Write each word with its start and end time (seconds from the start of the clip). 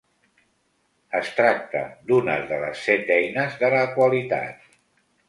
Es 1.19 1.27
tracta 1.39 1.83
d'una 2.11 2.37
de 2.53 2.59
les 2.63 2.81
Set 2.87 3.13
Eines 3.17 3.59
de 3.65 3.71
la 3.75 3.83
Qualitat. 3.99 4.67